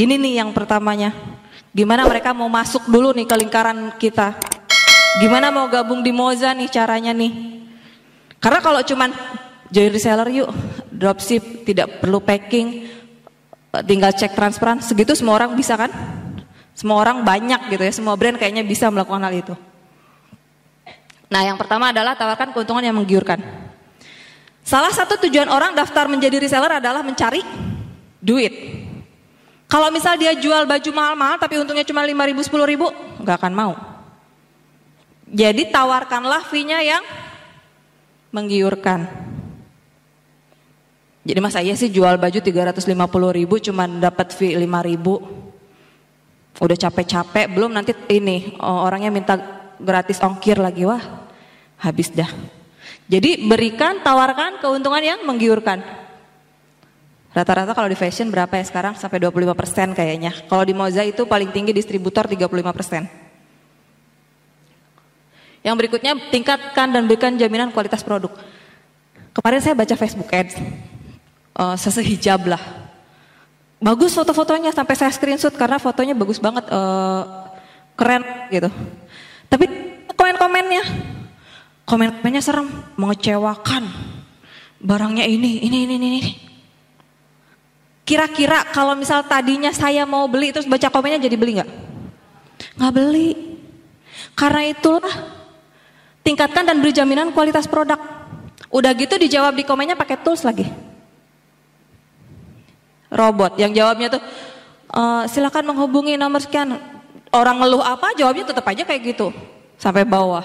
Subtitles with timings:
[0.00, 1.12] Ini nih yang pertamanya.
[1.76, 4.32] Gimana mereka mau masuk dulu nih ke lingkaran kita?
[5.20, 7.60] Gimana mau gabung di Moza nih caranya nih?
[8.40, 9.12] Karena kalau cuman
[9.68, 10.48] jadi reseller yuk,
[10.88, 12.88] dropship tidak perlu packing,
[13.84, 15.92] tinggal cek transparan, segitu semua orang bisa kan?
[16.72, 19.54] Semua orang banyak gitu ya, semua brand kayaknya bisa melakukan hal itu.
[21.28, 23.36] Nah yang pertama adalah tawarkan keuntungan yang menggiurkan.
[24.64, 27.44] Salah satu tujuan orang daftar menjadi reseller adalah mencari
[28.16, 28.79] duit.
[29.70, 32.86] Kalau misal dia jual baju mahal-mahal tapi untungnya cuma 5 ribu, 10 ribu,
[33.22, 33.72] nggak akan mau.
[35.30, 37.06] Jadi tawarkanlah fee-nya yang
[38.34, 39.06] menggiurkan.
[41.22, 45.22] Jadi masa iya sih jual baju 350 ribu cuma dapat fee 5 ribu.
[46.58, 49.38] Udah capek-capek, belum nanti ini orangnya minta
[49.78, 51.30] gratis ongkir lagi, wah
[51.78, 52.26] habis dah.
[53.06, 55.78] Jadi berikan, tawarkan keuntungan yang menggiurkan.
[57.30, 58.98] Rata-rata kalau di fashion berapa ya sekarang?
[58.98, 60.34] Sampai 25% kayaknya.
[60.50, 63.06] Kalau di Moza itu paling tinggi distributor 35%.
[65.62, 68.34] Yang berikutnya tingkatkan dan berikan jaminan kualitas produk.
[69.30, 70.58] Kemarin saya baca Facebook Ads,
[71.54, 72.62] uh, sesehijab lah.
[73.78, 77.46] Bagus foto-fotonya sampai saya screenshot karena fotonya bagus banget, uh,
[77.94, 78.66] keren gitu.
[79.46, 79.70] Tapi
[80.18, 80.82] komen-komennya,
[81.86, 82.66] komen-komennya serem,
[82.98, 83.86] mengecewakan.
[84.82, 86.08] Barangnya ini, ini, ini, ini.
[86.10, 86.49] ini
[88.10, 91.70] Kira-kira kalau misal tadinya saya mau beli terus baca komennya jadi beli nggak?
[92.74, 93.30] Nggak beli.
[94.34, 95.14] Karena itulah
[96.26, 98.02] tingkatkan dan beri jaminan kualitas produk.
[98.66, 100.66] Udah gitu dijawab di komennya pakai tools lagi.
[103.14, 104.22] Robot yang jawabnya tuh
[104.90, 106.82] e, silakan menghubungi nomor sekian.
[107.30, 109.30] Orang ngeluh apa jawabnya tetap aja kayak gitu
[109.78, 110.42] sampai bawah.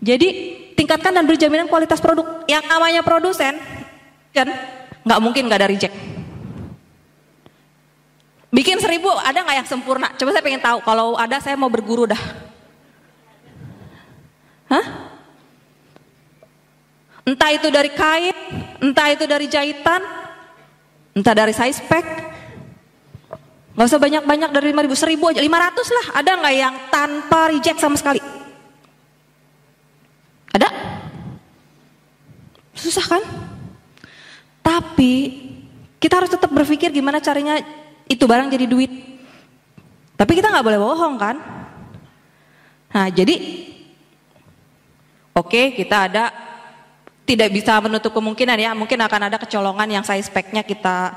[0.00, 2.48] Jadi tingkatkan dan beri jaminan kualitas produk.
[2.48, 3.60] Yang namanya produsen
[4.32, 4.48] kan
[5.08, 5.96] nggak mungkin nggak ada reject.
[8.52, 10.12] Bikin seribu ada nggak yang sempurna?
[10.12, 10.84] Coba saya pengen tahu.
[10.84, 12.20] Kalau ada saya mau berguru dah.
[14.68, 14.86] Hah?
[17.24, 18.36] Entah itu dari kain,
[18.80, 20.00] entah itu dari jahitan,
[21.12, 22.06] entah dari size pack.
[23.78, 26.06] Gak usah banyak-banyak dari 5 ribu, 1000 aja, 500 lah.
[26.18, 28.18] Ada nggak yang tanpa reject sama sekali?
[30.50, 30.66] Ada?
[32.74, 33.22] Susah kan?
[34.98, 35.30] Tapi
[36.02, 37.62] kita harus tetap berpikir gimana caranya
[38.10, 38.90] itu barang jadi duit.
[40.18, 41.38] Tapi kita nggak boleh bohong kan?
[42.90, 43.38] Nah jadi
[45.38, 46.34] oke okay, kita ada
[47.22, 48.74] tidak bisa menutup kemungkinan ya.
[48.74, 51.14] Mungkin akan ada kecolongan yang size speknya kita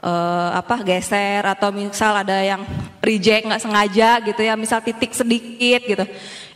[0.00, 1.44] uh, apa geser.
[1.44, 2.64] Atau misal ada yang
[3.04, 4.56] reject nggak sengaja gitu ya.
[4.56, 6.04] Misal titik sedikit gitu.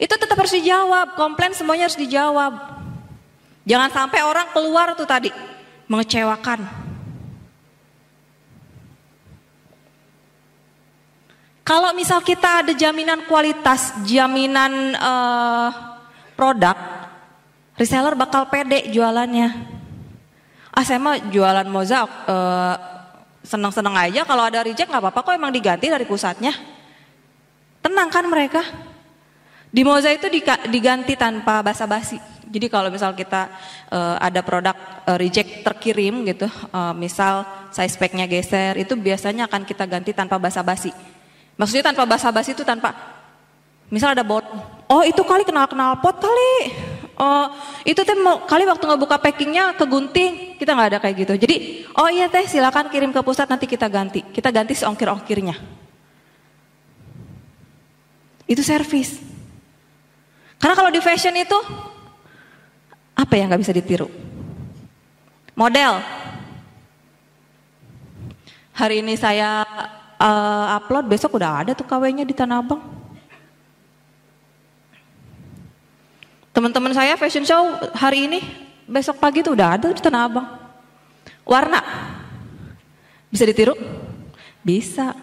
[0.00, 1.20] Itu tetap harus dijawab.
[1.20, 2.80] Komplain semuanya harus dijawab.
[3.68, 5.51] Jangan sampai orang keluar tuh tadi
[5.92, 6.64] mengecewakan.
[11.62, 15.68] Kalau misal kita ada jaminan kualitas, jaminan uh,
[16.34, 16.74] produk,
[17.76, 19.52] reseller bakal pede jualannya.
[20.72, 22.74] Ah saya mah jualan moza uh,
[23.44, 26.56] senang-senang aja kalau ada reject nggak apa-apa kok emang diganti dari pusatnya.
[27.84, 28.64] Tenang kan mereka.
[29.68, 30.28] Di moza itu
[30.68, 32.31] diganti tanpa basa-basi.
[32.52, 33.48] Jadi kalau misal kita
[33.88, 34.76] uh, ada produk
[35.08, 40.36] uh, reject terkirim gitu, uh, misal size packnya geser, itu biasanya akan kita ganti tanpa
[40.36, 40.92] basa-basi.
[41.56, 42.92] Maksudnya tanpa basa-basi itu tanpa,
[43.88, 44.44] misal ada bot,
[44.84, 46.76] oh itu kali kenal-kenal pot kali,
[47.16, 47.48] oh
[47.88, 51.32] itu teh kali waktu ngebuka packingnya kegunting, kita nggak ada kayak gitu.
[51.40, 51.56] Jadi,
[51.96, 55.56] oh iya teh silakan kirim ke pusat nanti kita ganti, kita ganti seongkir-ongkirnya.
[58.44, 59.16] Itu servis.
[60.60, 61.56] Karena kalau di fashion itu
[63.12, 64.08] apa yang nggak bisa ditiru?
[65.52, 66.00] Model.
[68.72, 69.62] Hari ini saya
[70.16, 72.80] uh, upload, besok udah ada tuh KW-nya di Tanah Abang.
[76.52, 78.40] Teman-teman saya fashion show hari ini,
[78.88, 80.48] besok pagi tuh udah ada di Tanah Abang.
[81.44, 81.80] Warna.
[83.28, 83.76] Bisa ditiru?
[84.60, 85.16] Bisa.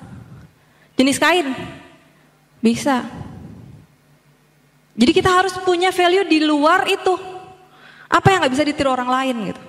[0.97, 1.53] Jenis kain?
[2.59, 3.05] Bisa.
[4.99, 7.28] Jadi kita harus punya value di luar itu.
[8.09, 9.61] Apa yang nggak bisa ditiru orang lain gitu.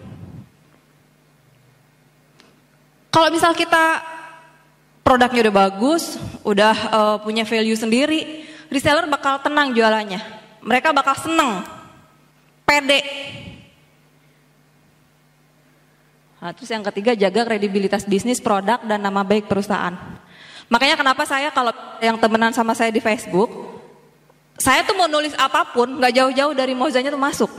[3.10, 4.00] Kalau misal kita
[5.04, 6.16] produknya udah bagus,
[6.46, 10.22] udah uh, punya value sendiri, reseller bakal tenang jualannya.
[10.62, 11.66] Mereka bakal seneng,
[12.62, 13.02] pede.
[16.40, 19.92] Nah, terus yang ketiga jaga kredibilitas bisnis, produk dan nama baik perusahaan.
[20.70, 23.50] Makanya kenapa saya kalau yang temenan sama saya di Facebook,
[24.56, 27.50] saya tuh mau nulis apa pun, nggak jauh-jauh dari mozanya tuh masuk.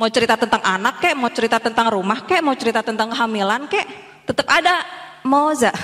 [0.00, 3.84] Mau cerita tentang anak kek, mau cerita tentang rumah kek, mau cerita tentang kehamilan kek,
[4.24, 4.80] tetap ada
[5.28, 5.76] Moza.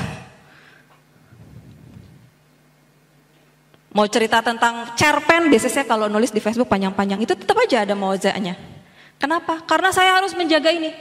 [3.92, 8.52] Mau cerita tentang cerpen, biasanya kalau nulis di Facebook panjang-panjang, itu tetap aja ada mozanya.
[9.16, 9.64] Kenapa?
[9.64, 10.92] Karena saya harus menjaga ini.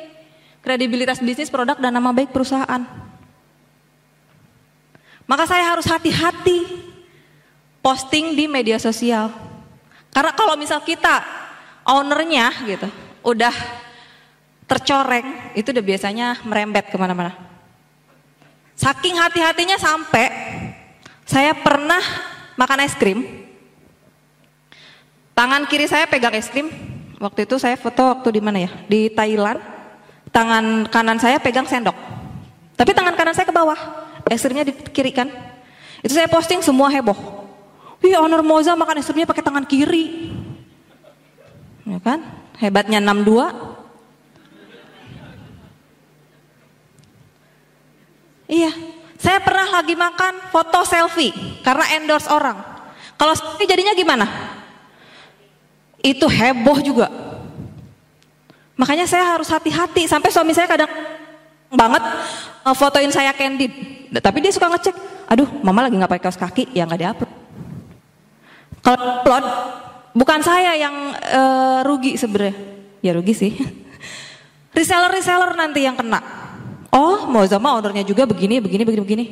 [0.63, 2.83] Kredibilitas bisnis, produk, dan nama baik perusahaan.
[5.27, 6.63] Maka saya harus hati-hati
[7.83, 9.27] posting di media sosial.
[10.15, 11.19] Karena kalau misal kita
[11.83, 12.87] ownernya gitu,
[13.25, 13.55] udah
[14.69, 17.33] tercoreng, itu udah biasanya merembet ke mana-mana.
[18.77, 20.29] Saking hati-hatinya sampai
[21.25, 21.99] saya pernah
[22.53, 23.25] makan es krim.
[25.33, 26.69] Tangan kiri saya pegang es krim.
[27.17, 28.71] Waktu itu saya foto waktu di mana ya?
[28.85, 29.59] Di Thailand.
[30.29, 31.95] Tangan kanan saya pegang sendok.
[32.75, 33.79] Tapi tangan kanan saya ke bawah.
[34.27, 35.31] Es krimnya di kiri kan.
[36.03, 37.15] Itu saya posting semua heboh.
[38.03, 40.34] Wih, Honor Moza makan es krimnya pakai tangan kiri.
[41.85, 42.19] Ya kan?
[42.57, 43.75] Hebatnya 62.
[48.45, 48.71] Iya,
[49.17, 51.33] saya pernah lagi makan foto selfie
[51.65, 52.57] karena endorse orang.
[53.17, 54.25] Kalau selfie jadinya gimana?
[56.01, 57.09] Itu heboh juga.
[58.77, 60.91] Makanya saya harus hati-hati sampai suami saya kadang
[61.73, 62.03] banget
[62.65, 63.71] uh, fotoin saya candid.
[64.13, 64.95] Tapi dia suka ngecek,
[65.25, 67.31] aduh mama lagi nggak pakai kaos kaki, ya nggak diupload.
[68.85, 69.45] Kalau upload,
[70.15, 72.55] bukan saya yang uh, rugi sebenarnya,
[73.03, 73.53] ya rugi sih.
[74.75, 76.23] Reseller-reseller nanti yang kena.
[76.95, 79.25] Oh, mau sama ownernya juga begini, begini, begini, begini.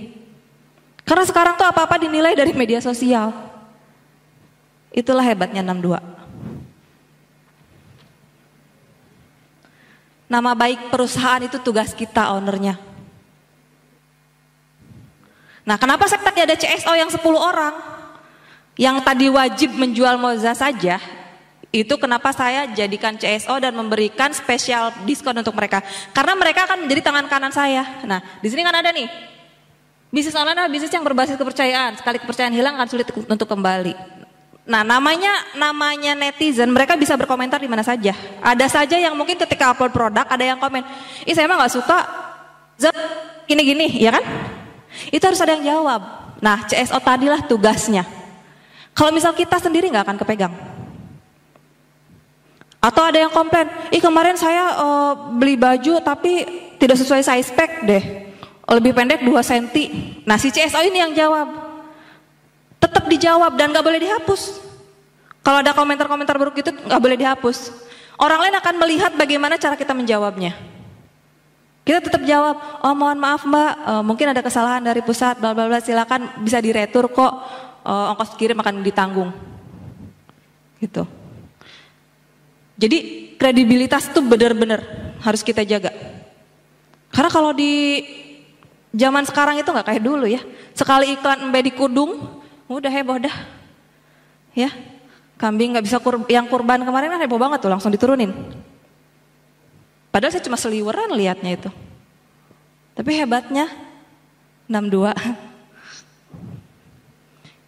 [1.07, 3.31] Karena sekarang tuh apa-apa dinilai dari media sosial.
[4.91, 6.00] Itulah hebatnya 62.
[10.31, 12.79] Nama baik perusahaan itu tugas kita ownernya.
[15.63, 17.93] Nah kenapa tadi ada CSO yang 10 orang?
[18.74, 20.98] Yang tadi wajib menjual moza saja,
[21.74, 25.81] itu kenapa saya jadikan CSO dan memberikan spesial diskon untuk mereka.
[26.14, 28.06] Karena mereka akan menjadi tangan kanan saya.
[28.06, 29.10] Nah, di sini kan ada nih.
[30.14, 31.98] Bisnis online adalah bisnis yang berbasis kepercayaan.
[31.98, 33.98] Sekali kepercayaan hilang akan sulit untuk kembali.
[34.70, 38.14] Nah, namanya namanya netizen, mereka bisa berkomentar di mana saja.
[38.38, 40.86] Ada saja yang mungkin ketika upload produk ada yang komen,
[41.25, 41.98] "Ih, saya emang nggak suka
[42.78, 42.96] zat
[43.50, 44.24] gini-gini," ya kan?
[45.10, 46.02] Itu harus ada yang jawab.
[46.40, 48.23] Nah, CSO tadilah tugasnya.
[48.94, 50.54] Kalau misal kita sendiri nggak akan kepegang.
[52.84, 56.44] Atau ada yang komplain, ih kemarin saya uh, beli baju tapi
[56.78, 58.04] tidak sesuai size spek deh.
[58.68, 59.68] Lebih pendek 2 cm.
[60.28, 61.48] Nah si CSO ini yang jawab.
[62.84, 64.60] Tetap dijawab dan gak boleh dihapus.
[65.39, 67.72] Kalau ada komentar-komentar buruk itu gak boleh dihapus.
[68.19, 70.51] Orang lain akan melihat bagaimana cara kita menjawabnya.
[71.84, 75.68] Kita tetap jawab, oh mohon maaf mbak, uh, mungkin ada kesalahan dari pusat, bla bla
[75.68, 77.44] bla, silakan bisa diretur kok,
[77.83, 79.30] uh, ongkos kirim akan ditanggung.
[80.80, 81.03] Gitu.
[82.80, 82.97] Jadi
[83.38, 84.81] kredibilitas itu benar-benar
[85.21, 85.94] harus kita jaga.
[87.13, 88.01] Karena kalau di
[88.91, 90.41] zaman sekarang itu nggak kayak dulu ya.
[90.74, 93.35] Sekali iklan embe di kudung, udah heboh dah.
[94.57, 94.69] Ya,
[95.38, 98.33] kambing nggak bisa kur yang kurban kemarin kan heboh banget tuh langsung diturunin.
[100.13, 101.69] Padahal saya cuma seliweran liatnya itu.
[102.94, 103.65] Tapi hebatnya
[104.69, 105.52] 62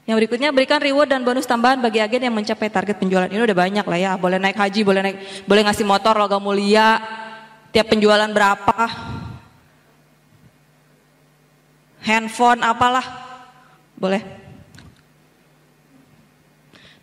[0.06, 3.26] yang berikutnya berikan reward dan bonus tambahan bagi agen yang mencapai target penjualan.
[3.26, 4.12] Ini udah banyak lah ya.
[4.22, 5.18] Boleh naik haji, boleh naik,
[5.50, 7.02] boleh ngasih motor logam mulia.
[7.74, 8.86] Tiap penjualan berapa?
[12.06, 13.06] Handphone apalah.
[13.98, 14.22] Boleh.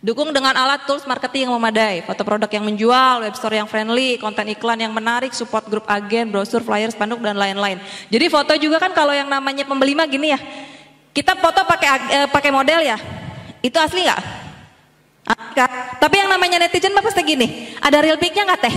[0.03, 4.19] Dukung dengan alat tools marketing yang memadai, foto produk yang menjual, web store yang friendly,
[4.19, 7.79] konten iklan yang menarik, support grup agen, brosur, flyer, spanduk dan lain-lain.
[8.11, 10.39] Jadi foto juga kan kalau yang namanya pembeli mah gini ya,
[11.13, 12.97] kita foto pakai eh, pakai model ya.
[13.63, 14.21] Itu asli nggak?
[16.01, 18.75] Tapi yang namanya netizen mah pasti gini, ada real pic-nya nggak teh?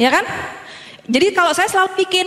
[0.00, 0.24] Ya kan?
[1.04, 2.26] Jadi kalau saya selalu bikin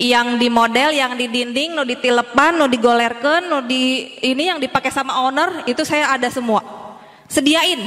[0.00, 4.58] yang di model, yang di dinding, no di tilepan, no digolerkan, no di ini yang
[4.58, 6.64] dipakai sama owner, itu saya ada semua.
[7.28, 7.80] Sediain.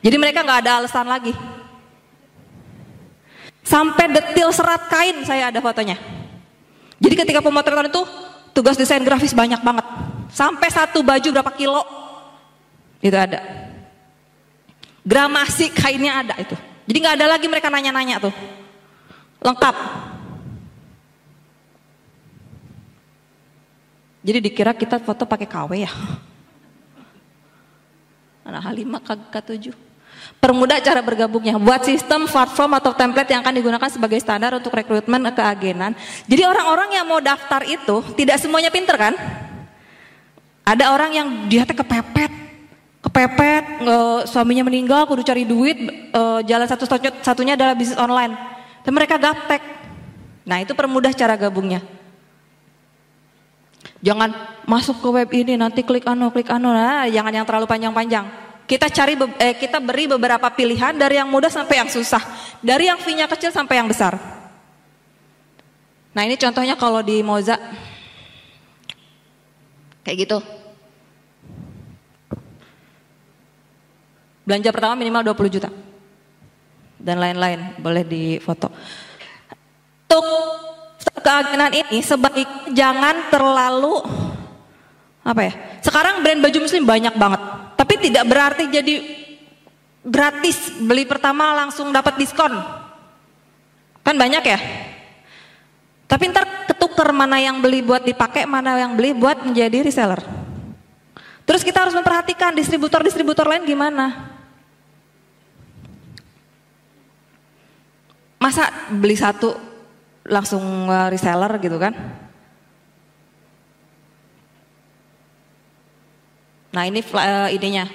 [0.00, 1.34] Jadi mereka nggak ada alasan lagi.
[3.68, 6.00] Sampai detil serat kain saya ada fotonya.
[6.98, 8.02] Jadi ketika pemotretan itu
[8.58, 9.86] tugas desain grafis banyak banget.
[10.34, 11.86] Sampai satu baju berapa kilo
[12.98, 13.38] itu ada.
[15.06, 16.58] Gramasi kainnya ada itu.
[16.90, 18.34] Jadi nggak ada lagi mereka nanya-nanya tuh.
[19.38, 19.76] Lengkap.
[24.26, 25.92] Jadi dikira kita foto pakai KW ya.
[28.42, 29.87] Anak Halimah K7.
[30.36, 31.56] Permudah cara bergabungnya.
[31.56, 35.96] Buat sistem platform atau template yang akan digunakan sebagai standar untuk rekrutmen keagenan.
[36.28, 39.16] Jadi orang-orang yang mau daftar itu tidak semuanya pinter kan?
[40.68, 42.28] Ada orang yang dia teh kepepet,
[43.00, 45.80] kepepet, nge, suaminya meninggal, kudu cari duit,
[46.12, 46.84] e, jalan satu
[47.24, 48.36] satunya adalah bisnis online.
[48.84, 49.78] Dan mereka gaptek,
[50.48, 51.84] Nah itu permudah cara gabungnya.
[54.00, 54.32] Jangan
[54.64, 58.47] masuk ke web ini nanti klik anu klik anu nah jangan yang terlalu panjang-panjang.
[58.68, 62.20] Kita cari eh, kita beri beberapa pilihan dari yang mudah sampai yang susah,
[62.60, 64.20] dari yang fee-nya kecil sampai yang besar.
[66.12, 67.56] Nah ini contohnya kalau di Moza
[70.04, 70.38] kayak gitu.
[74.44, 75.68] Belanja pertama minimal 20 juta.
[76.96, 78.72] Dan lain-lain, boleh difoto.
[80.08, 80.24] Untuk
[81.20, 84.00] keagenan ini sebaik jangan terlalu
[85.20, 85.52] apa ya?
[85.84, 87.40] Sekarang brand baju muslim banyak banget,
[87.88, 89.00] tapi tidak berarti jadi
[90.04, 92.52] gratis beli pertama langsung dapat diskon.
[94.04, 94.60] Kan banyak ya?
[96.04, 100.20] Tapi ntar ketuker mana yang beli buat dipakai, mana yang beli buat menjadi reseller.
[101.48, 104.36] Terus kita harus memperhatikan distributor-distributor lain gimana.
[108.36, 109.56] Masa beli satu
[110.28, 111.96] langsung reseller gitu kan?
[116.68, 117.88] Nah ini uh, idenya,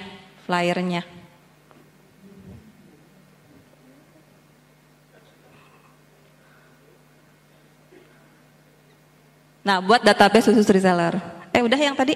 [0.46, 1.02] flyernya.
[9.64, 11.16] Nah buat database khusus reseller.
[11.48, 12.12] Eh udah yang tadi?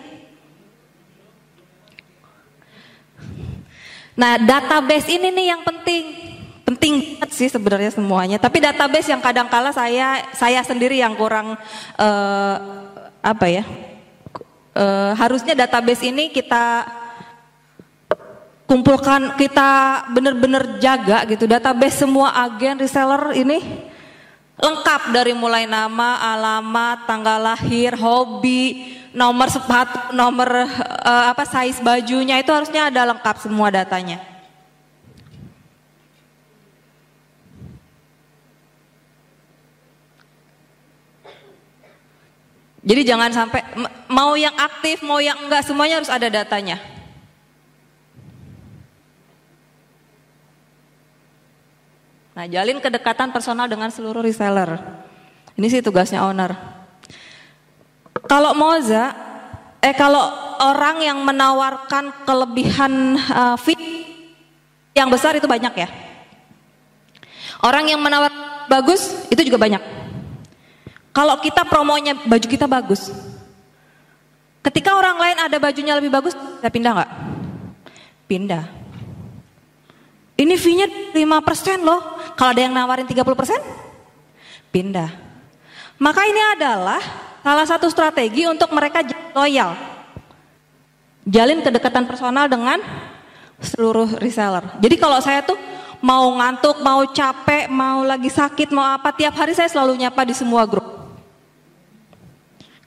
[4.18, 6.04] Nah database ini nih yang penting
[6.68, 8.36] penting banget sih sebenarnya semuanya.
[8.36, 11.56] Tapi database yang kadang kala saya saya sendiri yang kurang
[11.96, 12.56] uh,
[13.24, 13.64] apa ya?
[14.78, 16.86] Uh, harusnya database ini kita
[18.62, 23.58] kumpulkan kita benar-benar jaga gitu database semua agen reseller ini
[24.58, 32.42] lengkap dari mulai nama, alamat, tanggal lahir, hobi, nomor sepatu, nomor uh, apa size bajunya
[32.42, 34.37] itu harusnya ada lengkap semua datanya.
[42.78, 43.62] Jadi jangan sampai
[44.06, 46.78] mau yang aktif, mau yang enggak semuanya harus ada datanya.
[52.38, 54.78] Nah, jalin kedekatan personal dengan seluruh reseller.
[55.58, 56.54] Ini sih tugasnya owner.
[58.30, 59.10] Kalau Moza,
[59.82, 60.22] eh kalau
[60.62, 64.06] orang yang menawarkan kelebihan uh, fee
[64.94, 65.88] yang besar itu banyak ya.
[67.58, 68.30] Orang yang menawar
[68.70, 69.82] bagus itu juga banyak.
[71.18, 73.10] Kalau kita promonya baju kita bagus.
[74.62, 76.30] Ketika orang lain ada bajunya lebih bagus,
[76.62, 77.10] saya pindah nggak?
[78.30, 78.64] Pindah.
[80.38, 81.98] Ini fee-nya 5% loh.
[82.38, 83.26] Kalau ada yang nawarin 30%,
[84.70, 85.10] pindah.
[85.98, 87.02] Maka ini adalah
[87.42, 89.02] salah satu strategi untuk mereka
[89.34, 89.74] loyal.
[91.26, 92.78] Jalin kedekatan personal dengan
[93.58, 94.62] seluruh reseller.
[94.78, 95.58] Jadi kalau saya tuh
[95.98, 100.38] mau ngantuk, mau capek, mau lagi sakit, mau apa, tiap hari saya selalu nyapa di
[100.38, 100.97] semua grup.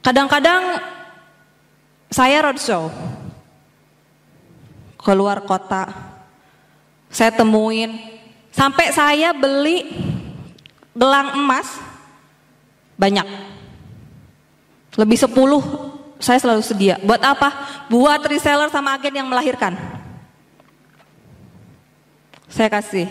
[0.02, 0.82] Kadang-kadang
[2.10, 2.90] saya roadshow
[5.02, 5.90] keluar kota.
[7.12, 7.98] Saya temuin
[8.50, 9.88] sampai saya beli
[10.98, 11.78] gelang emas
[12.98, 13.26] banyak.
[14.98, 16.96] Lebih 10 saya selalu sedia.
[17.02, 17.50] Buat apa?
[17.90, 19.74] Buat reseller sama agen yang melahirkan.
[22.52, 23.10] Saya kasih.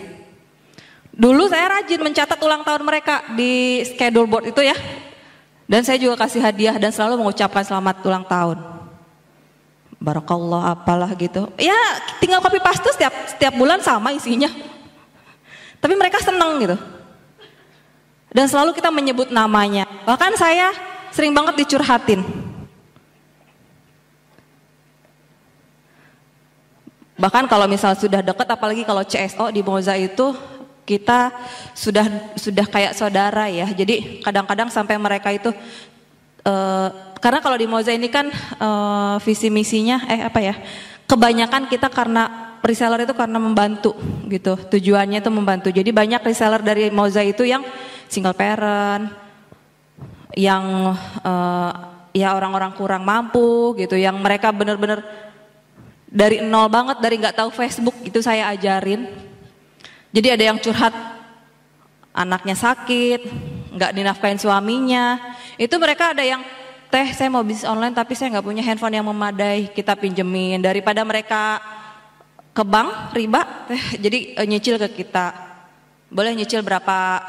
[1.11, 4.77] Dulu saya rajin mencatat ulang tahun mereka di schedule board itu ya.
[5.71, 8.59] Dan saya juga kasih hadiah dan selalu mengucapkan selamat ulang tahun.
[10.03, 11.47] Barakallah apalah gitu.
[11.55, 11.79] Ya
[12.19, 14.51] tinggal copy paste setiap setiap bulan sama isinya.
[15.79, 16.75] Tapi mereka seneng gitu.
[18.35, 19.87] Dan selalu kita menyebut namanya.
[20.03, 20.75] Bahkan saya
[21.15, 22.19] sering banget dicurhatin.
[27.15, 30.35] Bahkan kalau misal sudah deket apalagi kalau CSO di Moza itu
[30.91, 31.31] kita
[31.71, 33.71] sudah sudah kayak saudara ya.
[33.71, 35.55] Jadi kadang-kadang sampai mereka itu
[36.43, 36.89] uh,
[37.23, 38.27] karena kalau di Moza ini kan
[38.59, 40.55] uh, visi misinya eh apa ya?
[41.07, 43.95] Kebanyakan kita karena reseller itu karena membantu
[44.27, 44.59] gitu.
[44.59, 45.71] Tujuannya itu membantu.
[45.71, 47.63] Jadi banyak reseller dari Moza itu yang
[48.11, 49.11] single parent,
[50.35, 51.71] yang uh,
[52.11, 55.03] ya orang-orang kurang mampu gitu, yang mereka benar-benar
[56.11, 59.07] dari nol banget dari nggak tahu Facebook itu saya ajarin
[60.11, 60.91] jadi ada yang curhat
[62.11, 63.21] anaknya sakit,
[63.71, 65.35] nggak dinafkain suaminya.
[65.55, 66.43] Itu mereka ada yang
[66.91, 71.07] teh saya mau bisnis online tapi saya nggak punya handphone yang memadai, kita pinjemin daripada
[71.07, 71.63] mereka
[72.51, 73.41] ke bank riba,
[73.71, 75.31] teh jadi uh, nyicil ke kita.
[76.11, 77.23] Boleh nyicil berapa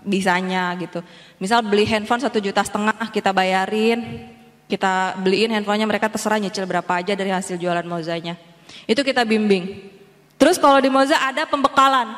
[0.00, 1.04] bisanya gitu.
[1.36, 4.24] Misal beli handphone satu juta setengah kita bayarin,
[4.72, 8.40] kita beliin handphonenya mereka terserah nyicil berapa aja dari hasil jualan mozanya.
[8.88, 10.00] Itu kita bimbing.
[10.42, 12.10] Terus kalau di Moza ada pembekalan.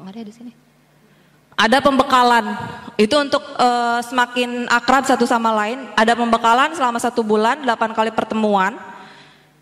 [0.00, 0.56] Oh, ada di sini.
[1.52, 2.56] ada pembekalan.
[2.96, 5.84] Itu untuk uh, semakin akrab satu sama lain.
[5.92, 8.72] Ada pembekalan selama satu bulan, 8 kali pertemuan.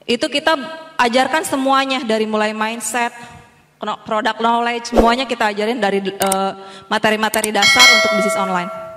[0.07, 0.55] Itu kita
[1.03, 3.11] ajarkan semuanya dari mulai mindset,
[4.07, 8.90] product knowledge, semuanya kita ajarin dari materi materi-materi dasar untuk bisnis online.